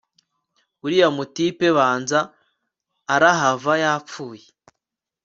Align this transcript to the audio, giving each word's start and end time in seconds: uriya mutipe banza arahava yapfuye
uriya 0.85 1.07
mutipe 1.15 1.67
banza 1.77 2.19
arahava 3.13 3.73
yapfuye 3.83 4.45